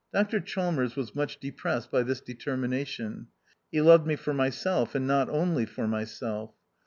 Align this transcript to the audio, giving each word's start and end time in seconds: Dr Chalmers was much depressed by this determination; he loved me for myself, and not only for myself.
Dr 0.11 0.39
Chalmers 0.39 0.95
was 0.95 1.13
much 1.13 1.39
depressed 1.39 1.91
by 1.91 2.01
this 2.01 2.21
determination; 2.21 3.27
he 3.71 3.81
loved 3.81 4.07
me 4.07 4.15
for 4.15 4.33
myself, 4.33 4.95
and 4.95 5.05
not 5.05 5.29
only 5.29 5.67
for 5.67 5.87
myself. 5.87 6.55